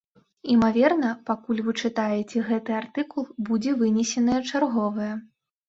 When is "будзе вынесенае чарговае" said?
3.53-5.15